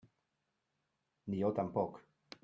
Ni 1.33 1.43
jo 1.43 1.51
tampoc. 1.59 2.01